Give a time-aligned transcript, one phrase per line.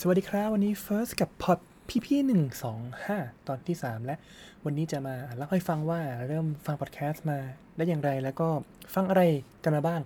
[0.00, 1.58] สวัสดีครับ วันนี้ First กับพอด
[1.88, 3.18] พี่พี่หนึ่งสองห้า
[3.48, 4.16] ตอนที่3และ
[4.64, 7.38] วันนี้จะมาเล่าให้ฟังว่าเริ่มฟังพอดแคสต์มา
[7.76, 8.48] ได้อย่างไรแล้วก็
[8.94, 9.22] ฟังอะไร
[9.64, 10.00] กันมาบ้าง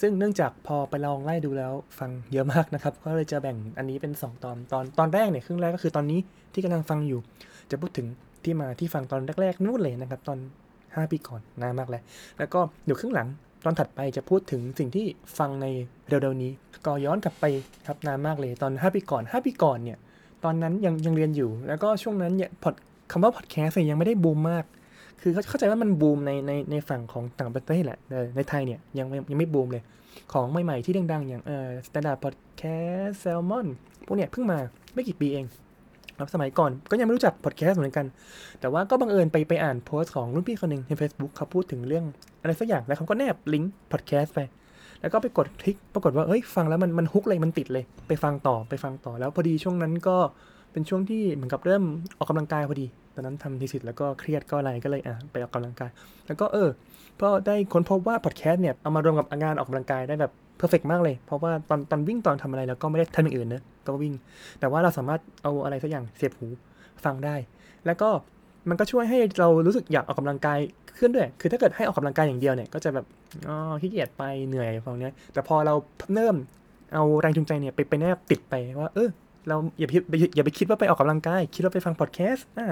[0.00, 6.20] ซึ่งเนื่องจากพอไปลองไล่ดูแล้วฟังเยอะมากนะครับ ก็เลยจะแบ่งอันนี้เป็น 2 ตอนตอนตอนแรกเนี่ยครึ่งแรกก็คือตอนนี้
[6.52, 7.20] ที่กำลังฟังอยู่
[7.70, 8.06] จะพูดถึง
[8.44, 10.38] ที่มาที่ฟังตอนแรกๆนู่นเลยนะครับ ตอน
[10.74, 12.02] 5 ปีก่อนนานมากแล้ว
[12.38, 13.28] แล้วก็เดี๋ยวครึ่งหลัง
[13.64, 15.06] ตอนถัดไปจะพูดถึงสิ่งที่
[15.38, 15.66] ฟังใน
[16.08, 16.50] เร็วๆนี้
[16.86, 17.44] ก็ย้อนกลับไป
[17.86, 19.98] ครับนานมากเลยตอน 5 ปีก่อน 5 ปีก่อนเนี่ย
[20.44, 22.74] ตอนนั้นยังยังเรียนอยู่ แล้วก็ช่วงนั้นเนี่ยพอด
[23.10, 24.64] คำว่าพอดแคสต์ยังไม่ได้บูมมาก
[25.20, 27.98] คือเข้าใจว่ามันบูมในในในฝั่งของต่างประเทศแหละ
[28.36, 29.82] ในไทยเนี่ยยังยังไม่บูมเลย
[30.32, 33.66] ของใหม่ๆที่ดังๆ อย่างเอ่อ Standard Podcast Salmon
[34.06, 34.58] พวกเนี้ยเพิ่งมา
[34.94, 35.44] ไม่กี่ปีเอง
[36.22, 38.06] ครับสมัยก่อนก็ยังไม่รู้จักพอดแคสต์เหมือนกัน
[38.60, 42.04] แต่ว่าก็บังเอิญไปไปอ่านโพสต์ของรุ่นพี่คนหนึ่งใน Facebook เขาพูดถึงเรื่อง
[42.42, 44.40] อะไรสักอย่างแล้วเขาก็แนบลิงก์พอดแคสต์ไป
[45.00, 50.16] แล้วก็ไปกดคลิกปรากฏว่าเอ้ยฟังแล้วมันมัน hook เลยมันติดเลย ไปฟังต่อไปฟังต่อแล้วพอดีช่วงนั้นก็
[50.72, 51.82] เป็นช่วงที่เหมือนกับเริ่ม
[52.18, 55.90] ออกกำลังกายพอดี ตอนนั้นทำ thesis แล้วก็เครียดก็อะไรก็เลยอะไปออกกำลังกาย
[56.26, 56.68] แล้วก็เออ
[57.22, 64.14] ก็ได้ค้นพบว่าพอดแคสต์เนี่ยเอามารวมกับงานออกกำลังกายได้แบบ perfect มากเลย เพราะว่าตอนตอนวิ่งตอนทำอะไรแล้วก็ไม่ได้ทำอย่างอื่นนะ ก็วิ่ง
[64.60, 66.48] แต่ว่าเราสามารถเอาอะไรสักอย่างเสียบหู
[67.04, 67.36] ฟังได้
[67.86, 68.08] แล้วก็
[68.68, 70.58] มันก็ช่วยให้เรารู้สึกอยากออกกำลังกาย
[70.98, 73.06] ขึ้นด้วย คือถ้าเกิดให้ออกกำลังกายอย่างเดียวเนี่ย ก็จะแบบ
[73.48, 75.74] อ๋อขี้เกียจไปเหนื่อยฟังเนี้ย แต่พอเรา
[76.14, 76.36] เริ่ม
[76.94, 79.08] เอาแรงจูงใจเนี่ยไปไปแนบติดไปว่า เออ
[79.48, 82.68] เราอย่าไปอย่าไปคิดว่าไปออกกำลังกาย คิดว่าไปฟังพอดแคสต์ อ่า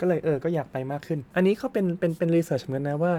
[0.00, 3.12] ก็เลยเออ ก็อยากไปมากขึ้น อันนี้เขาเป็นเป็นเป็นรีเสิร์ชเหมือนนะว่า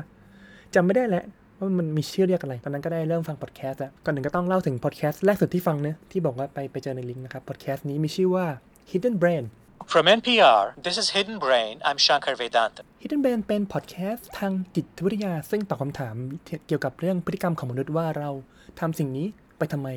[0.76, 1.26] จำไม่ได้แล้ว
[1.58, 8.46] ว่ามันมีชื่อเรียกอะไร ตอนนั้นก็ได้เริ่มฟังพอดแคสต์แล้วก่อนหนึ่งก็ต้องเล่าถึงพอดแคสต์แรกสุดที่ฟังเนะที่บอกว่าไปไปเจอในลิงก์นะครับพอดแคสต์นี้มีชื่อว่า
[8.92, 9.46] Hidden Brain
[9.94, 11.74] From NPR, this is Hidden Brain.
[11.88, 12.86] I'm Shankar Vedantam.
[13.02, 16.16] Hidden Brain เป็นพอดแคสต์ทางจิตวิทยา ซึ่งตอบคำถาม
[16.68, 18.30] เกี่ยวกับเรื่องพฤติกรรมของมนุษย์ว่าเรา
[18.80, 19.90] ทำสิ่งนี้ไปทำไม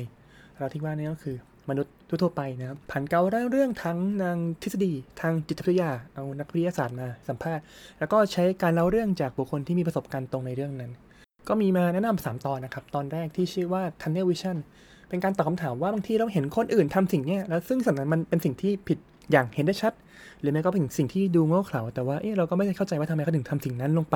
[0.57, 1.37] เราที่ว่านี่ก็คือ
[1.69, 7.63] มนุษย์ทั่วๆไปนะครับผันเกาเล่าเรื่องทั้งนางทฤษฎี ทางจิตวิทยา เอานักวิทยาศาสตร์มาสัมภาษณ์
[7.99, 10.91] แล้วก็ใช้การเล่าเรื่องจากบุคคลที่มีประสบการณ์ตรงในเรื่องนั้น
[11.49, 14.57] ก็มีมาแนะนำสามตอนนะครับ ตอนแรกที่ชื่อว่า Tunnel Vision
[15.09, 18.97] เป็นการตอบคำถามว่าบางทีเราเห็นคนอื่นทำสิ่งนี้แล้วซึ่งสิ่งนั้นมันเป็นสิ่งที่ผิด
[19.31, 19.93] อย่างเห็นได้ชัด
[20.41, 24.15] หรือแม้ก็เป็นสิ่งที่ดูโง่เขลาแต่ว่าเอ๊ะเราก็ไม่ได้เข้าใจว่าทำไมเขาถึงทำสิ่งนั้นลงไป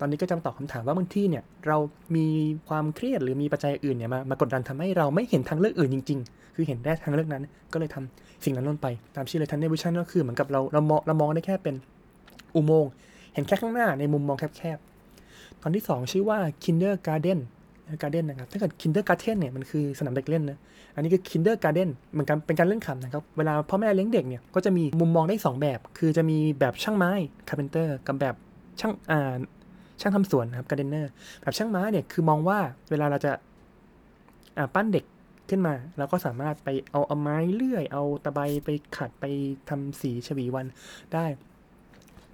[0.00, 1.78] ตอนนี้ก็จะมาตอบคำถามว่าบางที่เนี่ยเรา
[2.16, 2.26] มี
[2.68, 11.74] ความเครียดหรือมีปัจจัยอื่นเนี่ยมามากดดันทำให้เราไม่เห็นทางเลือกอื่นจริง ๆ คือเห็นได้ทางเลือกนั้น ก็เลยทำสิ่งนั้นลงไป ตามชื่อเลยทันเนวิชั่นก็คือเหมือนกับเราเรามองเรามองได้แค่เป็น
[12.54, 12.90] อุโมงค์
[13.34, 14.91] เห็นแค่ข้างหน้าในมุมมองแคบๆ
[15.62, 17.40] ตอนที่ 2 ชื่อว่า Kindergarten
[18.02, 20.58] Garden นะครับ ถ้าเกิด Kindergarten เนี่ยมันคือสนามเด็กเล่นนะ
[20.94, 27.12] อันนี้คือ Kindergarten เหมือนกันเป็นการเล่นขำนะครับ เวลาพ่อแม่เลี้ยงเด็กเนี่ยก็จะมีมุมมองได้ 2 แบบ คือจะมีแบบช่างไม้
[27.48, 28.34] carpenter กับแบบ
[28.80, 29.36] ช่างอ่า
[30.00, 31.06] ช่างทำสวนครับ gardener
[31.42, 32.58] แบบช่างไม้เนี่ยคือมองว่า
[32.90, 33.32] เวลาเราจะ
[34.58, 35.04] อ่าปั้นเด็ก
[35.50, 39.24] ขึ้นมาเราก็สามารถไปเอาเอาไม้เลื่อย เอาตะไบไปขัดไป
[39.68, 40.66] ทำสีฉวีวัน
[41.14, 41.24] ได้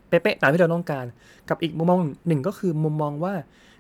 [0.09, 1.07] เป๊ะๆตามที่เราต้องการ
[1.49, 1.99] กับอีกมุมมอง
[2.29, 3.35] หนึ่งก็คือมุมมองว่า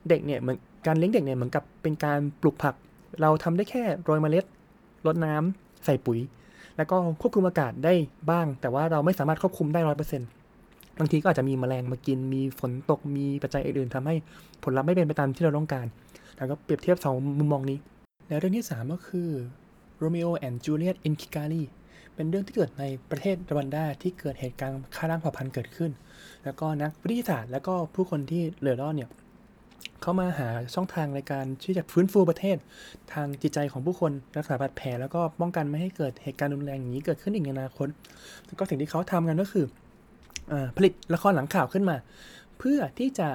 [0.08, 2.74] เด็กเนี่ยเหมือนการเลี้ยงเด็กเนี่ยเหมือนกับเป็นการปลูกผัก
[3.22, 4.44] เราทำได้แค่โรยเมล็ด
[5.06, 6.18] รดน้ำใส่ปุ๋ย
[6.76, 7.94] แล้วก็ควบคุมอากาศได้
[8.30, 10.28] บ้าง แต่ว่าเราไม่สามารถควบคุมได้ร้อยเปอร์เซ็นต์
[10.98, 14.14] บางทีก็อาจจะมีแมลงมากิน มีฝนตก มีปัจจัยอื่นๆทำให้
[14.62, 15.86] ผลลัพธ์ไม่เป็นไปตามที่เราต้องการ
[16.36, 17.78] แล้วก็เปรียบเทียบสองมุมมองนี้
[18.28, 19.28] และเรื่องที่ 3 ก็คือ
[20.02, 21.62] Romeo and Juliet in Kigali
[22.18, 25.90] เป็นเรื่องที่เกิดในประเทศรวันดาที่เกิดเหตุการณ์ฆ่าล้างเผ่าพันธุ์เกิดขึ้น
[26.44, 29.10] แล้วก็นักวิทยาศาสตร์ แล้วก็ผู้คนที่เหลือรอดเนี่ย
[30.02, 32.56] เข้ามาหาช่องทางในการที่จะฟื้นฟูประเทศ
[33.12, 37.88] ทางจิตใจของผู้คนรักษาบาดแผลแล้วก็ป้องกันไม่ให้เกิดเหตุการณ์รุนแรงอย่างนี้เกิดขึ้นอีกในอนาคต
[38.46, 39.66] แล้วก็สิ่งที่เขาทำกันก็คือ
[40.52, 41.96] อผลิตละครหลังข่าวขึ้นมา
[42.58, 43.28] เพื่อที่จะ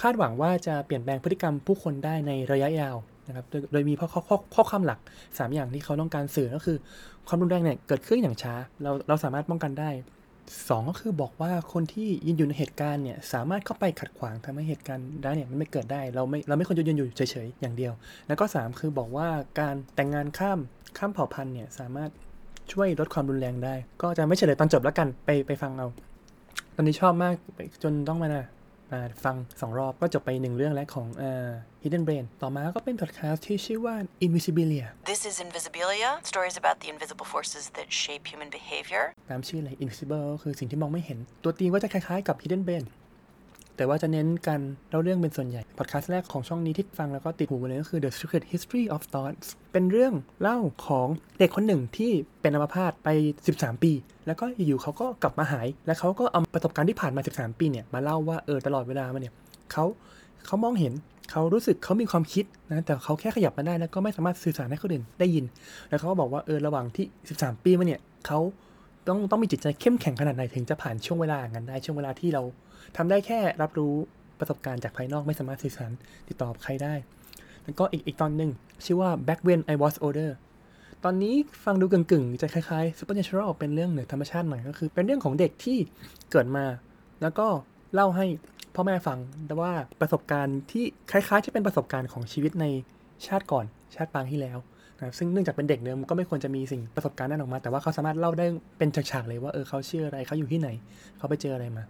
[0.00, 6.76] คาดหวังว่าจะเปลี่ยนแปลงพฤติกรรมผู้คนได้ในระยะยาว นะครับ โดยมีข้อข้อข้อข้อความหลัก 3 อย่างที่เขาต้องการสื่อก็คือ
[7.28, 9.90] ความรุนแรงเนี่ยเกิดขึ้นอย่างช้า เราเราสามารถป้องกันได้
[10.68, 17.92] สองก็คือบอกว่าคนที่ยืนอยู่ในเหตุการณ์เนี่ยสามารถเข้าไปขัดขวางทำให้เหตุการณ์ได้เนี่ยมันไม่เกิดได้ เราไม่เราไม่ควรจะยืนอยู่เฉยๆอย่างเดียว
[18.28, 19.28] แล้วก็ 3 คือบอกว่า
[19.60, 20.58] การแต่งงานข้าม
[20.98, 22.10] ข้ามเผ่าพันธุ์เนี่ยสามารถ
[22.72, 25.88] ช่วยลดความรุนแรงได้ ก็จะไม่เฉลยตอนจบแล้วกันไปไปฟังเอา
[26.74, 27.34] ตอนนี้ชอบมาก
[27.82, 28.44] จนต้องมานะมา
[29.24, 31.48] ฟังสองรอบก็จบไปหนึ่งเรื่องแล้วของเอ่อ
[31.82, 33.94] Hidden Brain ต่อมาก็เป็นพอดแคสต์ที่ชื่อว่า
[34.26, 39.04] Invisibilia This is Invisibilia, stories about the invisible forces that shape human behavior.
[39.30, 42.84] ตามชื่อเลย Invisible ก็คือสิ่งที่มองไม่เห็น ตัวตีมก็จะคล้ายๆกับ Hidden Brain
[43.76, 51.08] แต่ว่าจะเน้นการเล่าเรื่องเป็นส่วนใหญ่ พอดแคสต์แรกของช่องนี้ที่ฟังแล้วก็ติดหูเลยก็คือ The Secret History of Thoughts เป็นเรื่องเล่าของ
[51.38, 53.08] เด็กคนหนึ่งที่เป็นอัมพาตไป
[53.46, 53.92] 13 ปี
[54.26, 59.34] แล้วก็อยู่ๆเขาก็กลับมาหาย และเขาก็เอาประสบการณ์ที่ผ่านมา 13 ปีเนี่ยมาเล่าว่าเออตลอดเวลามาเนี่ย
[59.72, 59.84] เขา
[60.46, 60.92] เขามองเห็น
[61.30, 65.44] เขเขารู้สึกเขามีความคิดนะแต่เขาแค่ขยับมาได้แล้วก็ไม่สามารถสื่อสารให้คนอื่นได้ยิน
[65.88, 67.06] แล้วเขาก็บอกว่าเออระหว่างที่
[67.36, 68.38] 13 ปีมาเนี่ยเขา
[69.08, 72.42] ต้องต้องมีจิตใจเข้มแข็งขนาดไหนถึงจะผ่านช่วงเวลาอย่างนั้นได้ช่วงเวลาที่เรา
[72.96, 73.94] ทำได้แค่รับรู้
[74.38, 75.90] ประสบการณ์จากภายนอกไม่สามารถสื่อสาร
[76.28, 76.94] ติดต่อใครได้
[77.64, 78.50] แล้วก็อีกอีกตอนหนึ่ง
[78.84, 80.30] ชื่อว่า Back When I Was Older
[81.04, 85.78] ตอนนี้ฟังดูกึ่งๆ จะคล้ายๆ supernatural เป็นเรื่องเหนือธรรมชาติหน่อยก็คือ เป็นเรื่องของเด็กที่
[86.30, 86.64] เกิดมา
[87.22, 87.46] แล้วก็
[87.94, 88.26] เล่าให้
[88.74, 92.66] พ่อแม่ฟังแต่ว่าประสบการณ์ที่คล้ายๆ จะเป็นประสบการณ์ของชีวิตใน
[93.26, 93.64] ชาติก่อน
[93.94, 94.58] ชาติปางที่แล้ว
[95.00, 98.46] นะซึ่งเนื่องจากเป็นเด็กเดิมก็ไม่ควรจะมีสิ่งประสบการณ์นั้นออกมา แต่ว่าเขาสามารถเล่าได้
[98.78, 100.68] เป็นฉากๆเลยว่าเออเขาเชื่ออะไรเขาอยู่ที่ไหน
[101.18, 101.84] เขาไปเจออะไรมา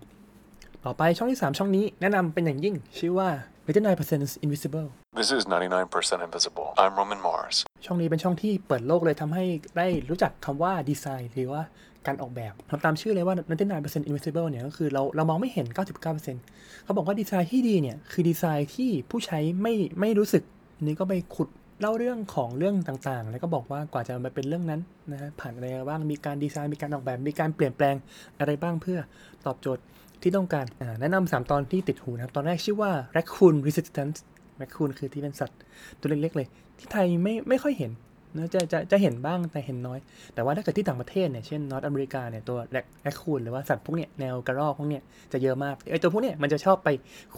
[0.84, 3.28] ต่อไปช่องที่ 3 ช่องนี้แนะนำเป็นอย่างยิ่ง ชื่อว่า
[3.66, 4.88] 99% Invisible
[5.18, 6.68] This is 99% Invisible.
[6.82, 7.56] I'm Roman Mars.
[7.84, 9.44] ช่องนี้เป็นช่องที่เปิดโลกเลยทำให้
[9.76, 11.62] ได้รู้จักคำว่าดีไซน์หรือว่า
[12.06, 13.34] การออกแบบทำตามชื่อเลยว่า
[13.72, 15.66] 99% Invisible เนี่ยก็คือเราเรามองไม่เห็น
[16.06, 20.42] 99%เขาบอกว่าดีไซน์ที่ดีเนี่ยคือดีไซน์ที่ผู้ใช้ไม่ไม่รู้สึก
[20.76, 21.48] อันนี้ก็ไปขุด
[21.80, 24.80] เล่าเรื่องของเรื่องต่างๆ แล้วก็บอกว่ากว่าจะมาเป็นเรื่องนั้น
[25.12, 27.94] นะฮะผ่านอะไรบ้างมีการดีไซน์มีการออกแบบ มีการเปลี่ยนแปลง
[28.38, 28.98] อะไรบ้างเพื่อ
[29.46, 29.82] ตอบโจทย์
[30.22, 30.64] ที่ต้องการ
[31.00, 34.18] แนะนำสามตอนที่ติดหูนะครับ ตอนแรกชื่อว่า Raccoon Resistance
[34.60, 35.58] Raccoon คือที่เป็นสัตว์
[36.00, 37.92] ตัวเล็กๆเลย ที่ไทยไม่ไม่ค่อยเห็น
[38.36, 39.98] นะจะจะจะเห็นบ้างแต่เห็นน้อย
[40.34, 42.58] แต่ว่าถ้าเกิดที่ต่างประเทศเนี่ย เช่นนอตอเมริกาเนี่ย ตัว
[43.02, 45.02] แรคคูนหรือว่าสัตว์พวกเนี้ยแนวกระรอกพวกเนี้ย
[45.32, 46.88] จะเยอะมากไอตัวพวกเนี้ยมันจะชอบไป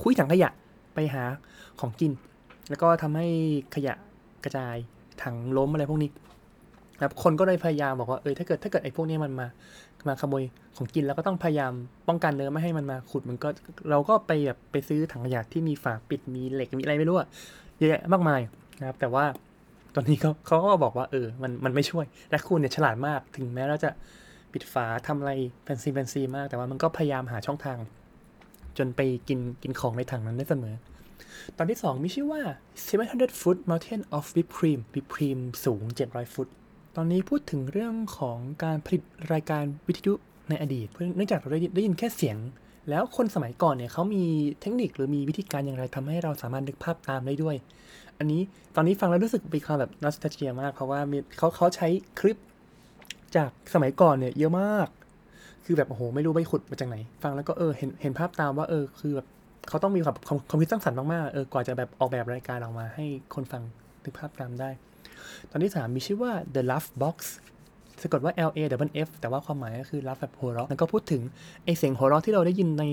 [0.03, 0.51] คุยถังขยะ
[0.95, 1.25] ไปหา
[1.81, 2.13] ของกิน
[2.71, 3.27] แล้วก็ทำให้
[3.75, 3.95] ขยะ
[4.45, 4.77] กระจาย
[5.23, 6.11] ถังล้มอะไรพวกนี้
[6.97, 9.47] นะครับคนก็เลยพยายามบอกว่าเออถ้าเกิดถ้าเกิดไอ้พวกนี้มันมา
[10.09, 10.43] มาขโมย
[10.77, 11.73] ของกินแล้วก็ต้องพยายาม
[12.09, 13.49] ป้องกันเนื้อไม่ให้มันมาขุดมันก็
[13.91, 17.17] เราก็ไปแบบไปซื้อถังขยะที่มีฝาปิดมีเหล็กมีอะไรไม่รู้
[17.77, 18.41] เยอะแยะมากมาย
[18.81, 19.25] นะครับ แต่ว่า
[19.95, 23.91] ตอนนี้เขาเขาก็บอกว่าเออมันมันไม่ช่วยและคุณเนี่ยฉลาดมากถึงแม้เราจะ
[24.53, 25.33] ปิดฝาทำอะไร
[25.63, 27.79] แฟนซีแฟนซีมาก แต่ว่ามันก็พยายามหาช่องทาง
[28.79, 30.75] จนไปกินกินของในถังนั้นได้เสมอ
[31.57, 32.43] ตอนที่ 2 มีชื่อว่า
[32.89, 36.49] 700 foot mountain of whipped cream whipped cream สูง 700 ฟุต
[36.97, 39.03] ตอนนี้พูดถึงเรื่องของการผลิต
[39.33, 40.13] รายการวิทยุ
[40.49, 40.87] ในอดีต
[41.17, 42.37] เนื่องจากเราได้ยินได้ยินแค่เสียง
[42.91, 44.25] แล้วคนสมัยก่อนเนี่ยเขามี
[44.61, 47.57] เทคนิคหรือมีวิธีการอย่างไรทำให้เราสามารถนึกภาพตามได้ด้วย
[48.19, 48.41] อันนี้
[48.75, 51.89] ตอนนี้ฟังแล้วรู้สึกมีความแบบนอสตาเจียมาก เพราะว่ามีเขาเขาใช้
[52.21, 52.39] คลิป
[53.37, 54.89] จากสมัยก่อนเนี่ยเยอะมาก
[55.65, 59.27] คือแบบโอ้โหไม่รู้ไปขุดมาจากไหน ฟังแล้วก็เออเห็นเห็นภาพตามว่าเออคือแบบ
[59.69, 60.17] เขาต้องมีความ
[60.49, 63.05] ความคิดสร้างสรรค์มากๆเออกว่าจะแบบออกแบบรายการออกมาให้
[63.35, 63.63] คนฟัง
[64.03, 64.71] นึกภาพตามได้
[65.51, 67.17] ตอนที่ 3 มีชื่อว่า The Laugh Box
[68.03, 71.23] สะกดว่า L A W F แต่ว่าความหมายก็คือ laugh แบบหัวเราะแล้วก็พูดถึง
[71.65, 72.85] ไอเสียงหัวเราะที่เราได้ยินใน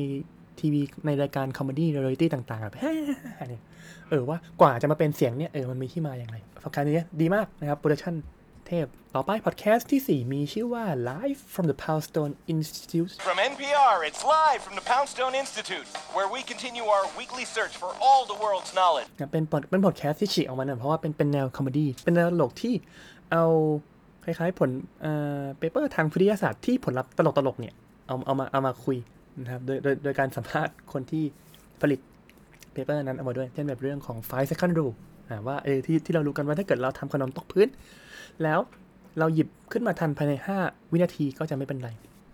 [0.60, 2.81] ทีวีในรายการ comedy เรียลิตี้ต่างๆแบบเนี่
[3.60, 3.62] ย
[4.10, 8.14] เออว่ากว่าจะมาเป็นเสียงเนี่ยเออมันมีที่มาอย่างไรฟังการนี้ดีมากนะครับ production
[8.68, 14.86] เทพ ต่อไปพอดแคสต์ที่ 4 มีชื่อว่า Live from the Poundstone Institute From NPR, it's live from the
[14.92, 19.08] Poundstone Institute, where we continue our weekly search for all the world's knowledge.
[19.20, 22.74] นะเป็นพอดเป็นพอดแคสต์ที่ฉีกออกมาหน่อยเพราะว่าเป็นเป็นแนว comedy เป็นแนวตลกที่
[23.32, 23.46] เอา
[24.24, 24.70] คล้ายๆผล
[25.02, 27.74] เอ่อ paper ทางวิทยาศาสตร์ที่ผลลัพธ์ตลกๆเนี่ย
[28.08, 28.98] เอาเอามาเอามาคุย
[29.42, 31.24] นะครับโดยโดยโดยการสัมภาษณ์คนที่
[31.82, 32.00] ผลิต
[32.74, 34.94] paper นั้นเอามาด้วยเช่นแบบเรื่องของ five second rule
[35.30, 37.68] อ่าว่าเออที่ที่เรารู้กันว่าถ้าเกิดเราทำขนมตกพื้น
[38.44, 38.60] แล้ว
[39.20, 40.34] เราหยิบขึ้นมาทันภายใน
[40.64, 41.90] 5 วินาทีก็จะไม่เป็นไร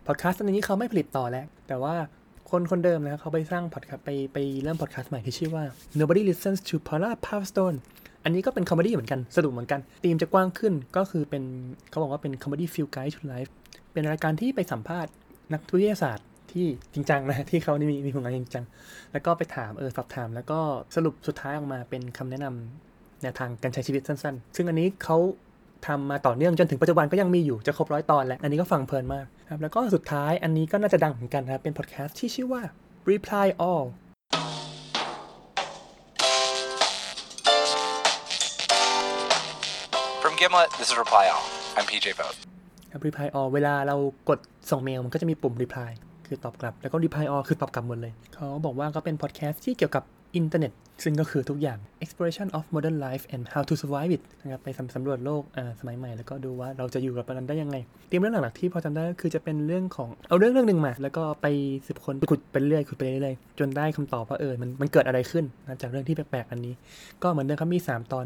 [0.07, 1.95] พอดแคสต์อันนี้เขาไม่ผลิตต่อแล้ว แต่ว่า
[2.49, 5.63] คนคนเดิมนะเขาไปสร้างพอดแคสต์ไปไปเริ่มพอดแคสต์ใหม่ที่ชื่อว่า
[5.99, 7.77] Nobody Listens to Paula Poundstone
[8.23, 11.43] อันนี้ก็เป็น comedy เหมือนกัน สนุกเหมือนกันธีมจะกว้างขึ้นก็คือเป็น
[11.89, 13.51] เขาบอกว่าเป็นคอมเมดี้ฟิลไกด์ to life
[13.93, 15.11] เป็นรายการที่ไปสัมภาษณ์
[15.53, 18.65] นักวิทยาศาสตร์ที่จริงจังนะที่เขานี่มีมีผลงานจริงจัง
[19.11, 20.59] แล้วก็ไปถามเออสอบถาม แล้วก็
[20.95, 25.17] สรุปสุดท้ายออกมาเป็นคำแนะนำแนวทางการใช้ชีวิตสั้น ๆ ซึ่งอันนี้เขา
[25.87, 32.61] ทำมาต่อเนื่องจนถึงปัจจุบันก็ยังมีอยู่จะครบร้อยตอนแล้ว อันนี้ก็ฟังเพลินมากครับแล้วก็สุดท้ายอันนี้ก็น่าจะดังเหมือนกันนะครับเป็นพอดแคสต์ที่ชื่อว่า
[33.11, 33.85] Reply All
[40.21, 41.45] From Gimlet, this is Reply All.
[41.77, 42.37] I'm PJ Vogt.
[42.91, 43.95] ครับ reply all เวลาเรา
[44.29, 44.39] กด
[44.71, 45.91] ส่งเมลมันก็จะมีปุ่ม reply
[46.27, 50.03] คือตอบกลับ แล้วก็ reply all คือตอบกลับหมดเลย เขาบอกว่าก็เป็นพอดแคสต์ที่เกี่ยวกับ
[50.35, 50.71] อินเทอร์เน็ต
[51.03, 55.43] ซึ่งก็คือทุกอย่าง exploration of modern life and how to survive it นะครับไปสำสำรวจโลก
[55.79, 61.47] สมัยใหม่ แล้วก็ดูว่าเราจะอยู่กับมันได้ยังไงเตรียมเรื่องหลักๆที่พอจำได้ก็คือจะเป็นเรื่องของเอาเรื่องเรื่องหนึ่งมา แล้วก็ไป
[61.87, 66.73] สืบค้นขุดไปเรื่อยขุดไปเรื่อยจนได้คำตอบว่าเออมันมันเกิดอะไรขึ้นนะจากเรื่องที่แปลกๆอันนี้
[67.23, 68.25] ก็เหมือนเดิมครับมี 3 ตอน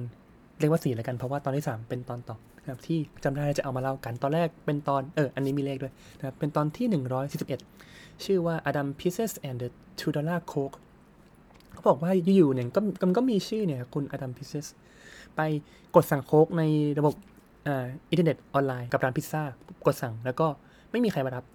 [0.59, 7.03] เรียกว่าสี่แล้วกันเพราะว่าตอนที่ 3 เป็นตอนต่อนะครับที่จำได้จะเอามาเล่ากันตอนแรกเป็นตอนเอออันนี้มีเลขด้วยนะครับเป็นตอนที่
[7.75, 9.69] 141 ชื่อว่า Adam Pieces and the
[9.99, 10.77] Two Dollar Coke
[11.89, 14.67] บอกว่าอยู่ๆเนี่ยก็มันก็มีชื่อเนี่ยคุณ Adam Pieces
[15.35, 15.41] ไป
[15.95, 16.63] กดสั่งโค้กใน
[16.99, 17.13] ระบบ
[17.67, 19.43] อ่าอินเทอร์เน็ตออนไลน์กับร้านพิซซ่า
[19.85, 20.47] กดสั่งแล้วก็
[20.91, 21.45] ไม่มีใครมารับ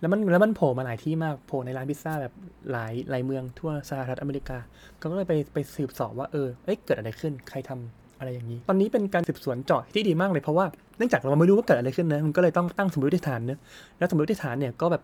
[0.00, 2.32] แล้วมันแล้วมันโผล่มาหลายที่มากโผล่ในร้านพิซซ่าแบบ
[2.72, 4.58] หลายหลายเมืองทั่วสหรัฐอเมริกา
[5.00, 10.66] ก็เลยไปไปสืบสอบว่าเออเอ้ยเกิดอะไรขึ้นใครทำอะไรอย่างนี้ ตอนนี้เป็นการสืบสวนเจาะที่ดีมากเลยเพราะว่า
[10.96, 13.58] เนื่องจากเราไม่รู้ว่าเกิดอะไรขึ้นนะมันก็เลยต้องตั้งสมมติฐานเนอะ
[13.98, 15.02] แล้วสมมติฐานเนี่ยก็แบบ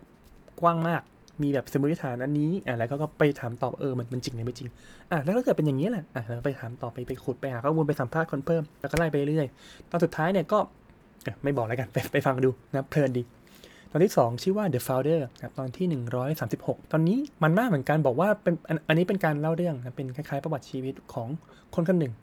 [0.60, 1.02] กว้างมาก
[1.42, 4.68] มีแบบสมมติฐานอันนี้อะแล้วก็ไปถามตอบเออมันมันจริงหรือไม่จริง
[5.12, 9.46] อะแล้วก็เกิดเป็นอย่างนี้แหละอะแล้วไปถามต่อไปไปขุดไปหาข้อมูลไปสัมภาษณ์คนเพิ่มแล้วก็ไล่ไปเรื่อย
[9.90, 10.58] ตอนสุดท้ายเนี่ยก็
[11.44, 13.22] ไม่บอกแล้วกันไปไปฟังดูนะเพลินดี
[13.90, 15.86] ตอนที่ 2 ชื่อว่า The Founder นะครับตอนที่
[16.44, 21.28] 136 ตอนนี้มันมากเหมือนกันบอกว่าเป็นอันอันนี้เป็นการเล่าเรื่องนะเป็นคล้ายๆประวัติชีวิตของ
[21.74, 22.14] คนคนหนึ่ง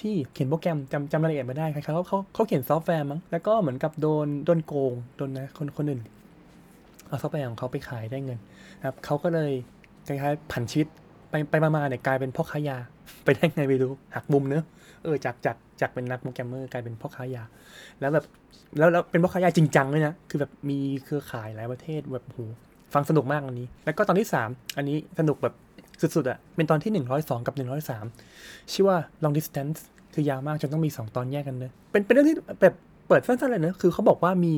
[0.00, 6.00] ที่เขียนโปรแกรมจำจำรายละเอียดไม่ได้คล้ายๆเขาเขาเขาเขียนซอฟต์แวร์มั้งแล้วก็เหมือนกับโดนโดนโกงโดนนะคนคนอื่น
[7.08, 8.38] เอาซอฟต์แวร์ของเขาไปขายได้เงิน
[8.78, 9.52] นะครับเขาก็เลย
[10.06, 10.88] คล้ายๆผันชีวิต
[11.30, 12.76] ไปไปมาๆเนี่ยกลายเป็นพ่อค้ายา
[13.24, 14.64] ไปได้ไงไม่รู้หักมุมเนอะ
[15.04, 17.42] เออจากจากจากเป็นนักโปรแกรมเมอร์กลายเป็นพ่อค้ายา
[18.00, 18.24] แล้วแบบ
[18.78, 22.38] แล้วแล้วเป็นพ่อค้ายาจริงจังเลยนะคือแบบมีเครือข่ายหลายประเทศแบบโห
[22.94, 25.54] ฟังสนุกมากอันนี้ แล้วก็ตอนที่ 3 อันนี้สนุกแบบ
[26.00, 27.54] สุดๆอะ่ะเป็นตอนที่ 102 กับ
[28.14, 29.78] 103 ชื่อว่า long distance
[30.14, 32.74] คือยาวมากจนต้องมี 2 ตอนแยกกันเนอะเป็นเป็นเรื่องที่แบบ
[33.08, 34.52] เปิดสั้นๆเลยเนอะคือเขาบอกว่ามี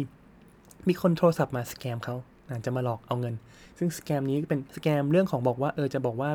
[0.89, 2.17] มีคนโทรศัพท์มา scam เขา
[2.65, 3.35] จะมาหลอกเอาเงิน
[3.79, 6.31] ซึ่ง scam นี้เป็น scam เรื่องของบอกว่าเออจะบอกว่า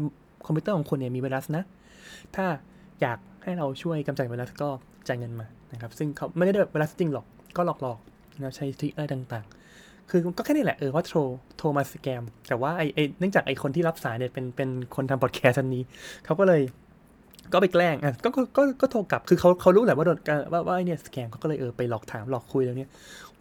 [0.46, 1.64] คอมพิวเตอร์ของคุณเนี่ยมีไวรัสนะ
[2.36, 2.46] ถ้า
[3.02, 4.70] อยากให้เราช่วยกำจัดไวรัสก็
[5.08, 7.26] จ่ายเงินมานะครับ ซึ่งเขาไม่ได้แบบไวรัสจริงหรอก
[7.58, 11.20] ก็หลอกหลอกๆนะใช้ trick อะไรต่างๆ คือก็แค่นี้แหละเออว่าโทร
[11.58, 15.84] โทรมา scam แต่ว่าไอไอเนื่องจากไอคนที่รับสายเนี่ยเป็นเป็นคนทำพอดแคสต์อันนี้
[16.26, 16.62] เขาก็เลย
[17.54, 20.18] ก็ไปแกล้งอะก็ก็ก็โทรกลับคือเขาเขารู้แหละว่าโดน
[20.52, 22.90] ว่าว่าไอเนี่ยสแกมเขาก็เลยเออไปหลอกถามหลอกคุยแล้วเนี่ย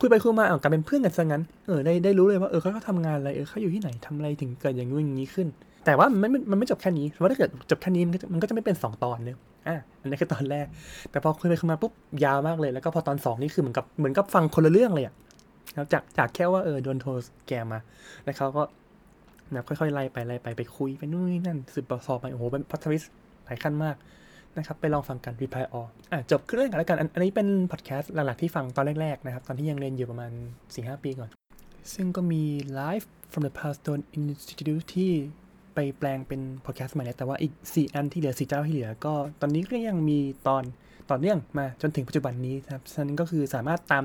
[0.00, 5.48] คุยไปคุยมาอะกลายเป็นเพื่อนกันซะงั้นเออได้ได้รู้เลยว่าเออเขาเขาทำงานอะไรเออเขาอยู่ที่ไหนทำอะไรถึงเกิดอย่างนู้อย่างนี้ขึ้น
[5.86, 10.66] แต่ว่ามันไม่มันไม่จบแค่นี้เพราะว่าถ้าเกิดจบแค่นี้มันก็จะมันก็จะไม่เป็นสองตอนเนอะอะอันนี้คือตอนแรก
[11.10, 11.92] แต่พอคุยไปคุยมาปุ๊บ
[12.24, 15.14] ยาวมากเลยแล้วก็พอตอนสองนี่คือเหมือนกับเหมือนกับฟังคนละเรื่องเลยอะ
[15.72, 17.10] นะครับจากจากแค่ว่าเออโดนโทร
[17.46, 17.80] แกมมา
[18.24, 18.62] แล้วเขาก็
[19.52, 23.02] นะค่อยๆไล่ไปไล่ไปไปคุยไปนู่นนี่นั่นสืบสอบไปโอ้โหเป็นพัทวิส
[23.46, 23.96] หลายขั้นมาก
[24.56, 30.32] นะครับ ไปลองฟังกัน Reply All อะจบเรื่องกันแล้วกัน อันนี้เป็นพอดแคสต์หลักๆที่ฟังตอนแรกๆนะครับ ตอนที่ยังเรียนอยู่ประมาณ
[30.68, 31.30] 4-5 ปีก่อน
[31.94, 32.42] ซึ่งก็มี
[32.80, 35.10] Live from the Poundstone Institute ที่
[35.74, 40.64] ไปแปลงเป็นพอดแคสต์ใหม่แล้วแต่ว่าอีก 4 อันที่เหลือ 4 เจ้าที่เหลือก็ ตอนนี้ก็ยังมีตอน
[41.10, 44.04] ต่อเนื่องมาจนถึงปัจจุบันนี้นะครับฉะนั้นก็คือสามารถตาม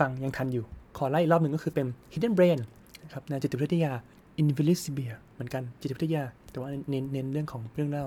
[0.00, 0.64] ฟังยังทันอยู่
[0.98, 2.58] ขอไล่อีกรอบหนึ่งก็คือเป็น Hidden Brain
[3.02, 3.92] นะครับในจิตวิทยา
[4.40, 8.04] Invisible เหมือนกันจิตวิทยา แต่ว่าเน้นเน้นเรื่องของเรื่องเล่า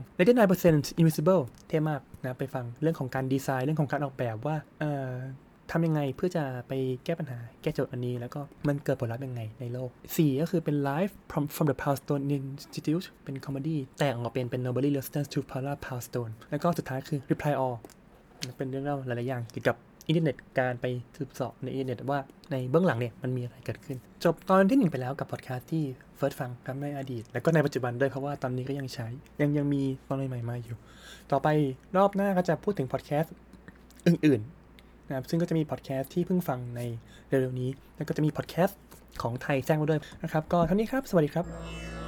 [0.50, 5.12] 99% Invisible เท่มากนะไปฟังเรื่องของการดีไซน์เรื่องของการออกแบบว่าเอ่อ
[5.72, 6.74] ทำยังไงเพื่อจะไป
[7.06, 15.40] แก้ปัญหาแก้โจทย์อันนี้ แล้วก็มันเกิดผลลัพธ์ยังไงในโลก 4 ก็คือเป็น Live from from the Poundstone Institute เป็น comedy แต่ออกมาเป็นเป็น Nobody Listens to
[15.52, 17.76] Paula Poundstone แล้วก็สุดท้ายคือ Reply All
[18.58, 19.76] เป็นเรื่องเล่าหลาย ๆ อย่างเกี่ยวกับ
[20.08, 20.86] อินเทอร์เน็ตการไป
[21.18, 22.20] สืบเสาะในอินเทอร์เน็ตว่า
[22.52, 25.84] ในเบื้องหลังเนี่ยมันมีอะไรเกิดขึ้น จบตอนที่หนึ่งไปแล้วกับพอดแคสต์ที่
[26.18, 29.08] เฟิร์สฟังครับในอดีต แล้วก็ในปัจจุบันด้วยเพราะว่าตอนนี้ก็ยังใช้
[29.42, 30.78] ยังยังมีตอนใหม่ๆมาอยู่
[31.32, 31.48] ต่อไป
[31.98, 33.34] รอบหน้าก็จะพูดถึงพอดแคสต์
[34.08, 36.82] อื่นๆนะครับซึ่งก็จะมีพอดแคสต์ที่เพิ่งฟังใน
[37.28, 38.80] เร็วๆนี้ แล้วก็จะมีพอดแคสต์
[39.22, 42.05] ของไทยแจมมาด้วยนะครับ ก็เท่านี้ครับ สวัสดีครับ